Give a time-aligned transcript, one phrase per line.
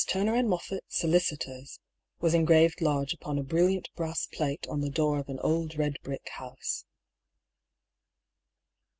[0.07, 1.79] Turner and Moffatt, solicitors,"
[2.19, 5.97] was engraved large upon a brilliant brass plate on the door of an old red
[6.01, 6.85] brick house.